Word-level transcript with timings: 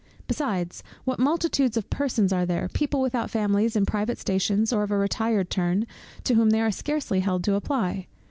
Besides; 0.27 0.81
what 1.05 1.19
multitudes 1.19 1.77
of 1.77 1.91
persons 1.91 2.33
are 2.33 2.43
there, 2.43 2.67
people 2.69 3.01
without 3.03 3.29
families, 3.29 3.75
in 3.75 3.85
private 3.85 4.17
stations, 4.17 4.73
or 4.73 4.81
of 4.81 4.89
a 4.89 4.97
retired 4.97 5.51
turn, 5.51 5.85
to 6.23 6.33
whom 6.33 6.49
they 6.49 6.61
are 6.61 6.71
scarcely 6.71 7.19
held 7.19 7.43
to 7.43 7.53
apply! 7.53 8.07